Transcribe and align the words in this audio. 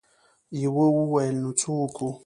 يوه 0.63 0.85
وويل: 0.97 1.35
نو 1.43 1.49
څه 1.59 1.67
وکو؟ 1.79 2.09